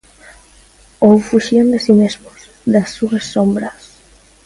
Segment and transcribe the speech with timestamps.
[1.07, 2.39] Ou fuxían de si mesmos,
[2.73, 3.81] das súas sombras.